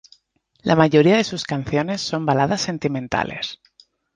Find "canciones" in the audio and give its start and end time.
1.43-2.01